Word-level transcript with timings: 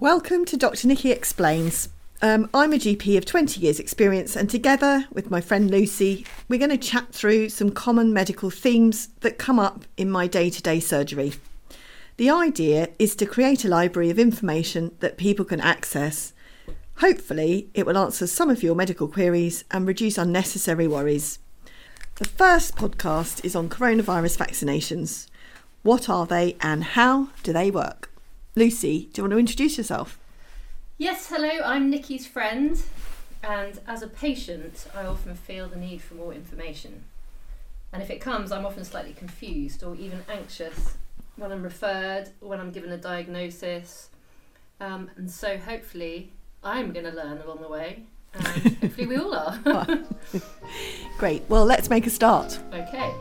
Welcome 0.00 0.44
to 0.44 0.56
Dr. 0.56 0.86
Nikki 0.86 1.10
Explains. 1.10 1.88
Um, 2.22 2.48
I'm 2.54 2.72
a 2.72 2.76
GP 2.76 3.18
of 3.18 3.24
20 3.24 3.60
years' 3.60 3.80
experience, 3.80 4.36
and 4.36 4.48
together 4.48 5.06
with 5.12 5.28
my 5.28 5.40
friend 5.40 5.68
Lucy, 5.68 6.24
we're 6.48 6.60
going 6.60 6.70
to 6.70 6.78
chat 6.78 7.12
through 7.12 7.48
some 7.48 7.72
common 7.72 8.12
medical 8.12 8.48
themes 8.48 9.08
that 9.22 9.38
come 9.38 9.58
up 9.58 9.86
in 9.96 10.08
my 10.08 10.28
day 10.28 10.50
to 10.50 10.62
day 10.62 10.78
surgery. 10.78 11.32
The 12.16 12.30
idea 12.30 12.90
is 13.00 13.16
to 13.16 13.26
create 13.26 13.64
a 13.64 13.68
library 13.68 14.08
of 14.08 14.20
information 14.20 14.94
that 15.00 15.18
people 15.18 15.44
can 15.44 15.60
access. 15.60 16.32
Hopefully, 16.98 17.68
it 17.74 17.84
will 17.84 17.98
answer 17.98 18.28
some 18.28 18.50
of 18.50 18.62
your 18.62 18.76
medical 18.76 19.08
queries 19.08 19.64
and 19.72 19.84
reduce 19.84 20.16
unnecessary 20.16 20.86
worries. 20.86 21.40
The 22.16 22.28
first 22.28 22.76
podcast 22.76 23.44
is 23.44 23.56
on 23.56 23.68
coronavirus 23.68 24.38
vaccinations. 24.38 25.26
What 25.82 26.08
are 26.08 26.24
they 26.24 26.56
and 26.60 26.84
how 26.84 27.30
do 27.42 27.52
they 27.52 27.72
work? 27.72 28.07
Lucy, 28.58 29.08
do 29.12 29.20
you 29.20 29.22
want 29.22 29.30
to 29.30 29.38
introduce 29.38 29.78
yourself? 29.78 30.18
Yes, 30.96 31.28
hello, 31.28 31.60
I'm 31.64 31.90
Nikki's 31.90 32.26
friend, 32.26 32.76
and 33.40 33.78
as 33.86 34.02
a 34.02 34.08
patient, 34.08 34.88
I 34.92 35.04
often 35.04 35.36
feel 35.36 35.68
the 35.68 35.76
need 35.76 36.02
for 36.02 36.14
more 36.14 36.34
information. 36.34 37.04
And 37.92 38.02
if 38.02 38.10
it 38.10 38.20
comes, 38.20 38.50
I'm 38.50 38.66
often 38.66 38.84
slightly 38.84 39.12
confused 39.12 39.84
or 39.84 39.94
even 39.94 40.24
anxious 40.28 40.96
when 41.36 41.52
I'm 41.52 41.62
referred 41.62 42.30
or 42.40 42.48
when 42.48 42.58
I'm 42.58 42.72
given 42.72 42.90
a 42.90 42.96
diagnosis. 42.96 44.08
Um, 44.80 45.08
and 45.14 45.30
so 45.30 45.56
hopefully, 45.56 46.32
I'm 46.64 46.92
going 46.92 47.06
to 47.06 47.12
learn 47.12 47.38
along 47.38 47.62
the 47.62 47.68
way, 47.68 48.02
and 48.34 48.44
hopefully, 48.82 49.06
we 49.06 49.16
all 49.18 49.36
are. 49.36 50.00
Great, 51.16 51.44
well, 51.48 51.64
let's 51.64 51.88
make 51.88 52.08
a 52.08 52.10
start. 52.10 52.58
okay. 52.72 53.14